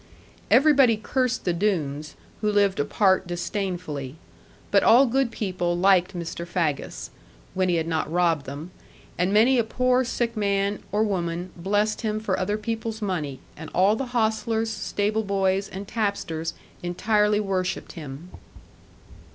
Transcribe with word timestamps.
Everybody 0.49 0.97
cursed 0.97 1.45
the 1.45 1.53
Doones, 1.53 2.15
who 2.41 2.51
lived 2.51 2.79
apart 2.79 3.27
disdainfully. 3.27 4.15
But 4.71 4.81
all 4.81 5.05
good 5.05 5.29
people 5.29 5.77
liked 5.77 6.17
Mr. 6.17 6.43
Faggus 6.47 7.11
when 7.53 7.69
he 7.69 7.75
had 7.75 7.85
not 7.87 8.11
robbed 8.11 8.47
them 8.47 8.71
and 9.19 9.31
many 9.31 9.59
a 9.59 9.63
poor 9.63 10.03
sick 10.03 10.35
man 10.35 10.81
or 10.91 11.03
woman 11.03 11.51
blessed 11.55 12.01
him 12.01 12.19
for 12.19 12.39
other 12.39 12.57
people's 12.57 12.99
money; 13.03 13.41
and 13.55 13.69
all 13.75 13.95
the 13.95 14.07
hostlers, 14.07 14.71
stable 14.71 15.23
boys, 15.23 15.69
and 15.69 15.87
tapsters 15.87 16.55
entirely 16.81 17.39
worshipped 17.39 17.91
him. 17.91 18.31